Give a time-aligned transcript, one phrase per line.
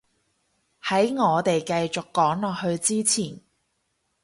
[0.81, 3.39] 喺我哋繼續講落去之前